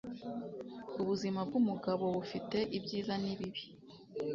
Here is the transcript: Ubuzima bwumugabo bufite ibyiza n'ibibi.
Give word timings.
Ubuzima 1.01 1.39
bwumugabo 1.47 2.05
bufite 2.15 2.57
ibyiza 2.77 3.13
n'ibibi. 3.23 3.61